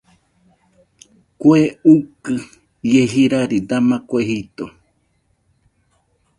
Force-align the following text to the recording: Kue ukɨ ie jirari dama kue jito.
Kue 1.39 1.61
ukɨ 1.93 2.33
ie 2.91 3.01
jirari 3.11 3.57
dama 3.69 3.95
kue 4.09 4.19
jito. 4.29 4.65